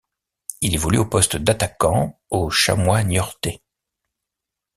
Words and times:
Il 0.61 0.73
évolue 0.73 0.97
au 0.97 1.05
poste 1.05 1.37
d'attaquant 1.37 2.19
aux 2.31 2.49
Chamois 2.49 3.03
niortais. 3.03 3.61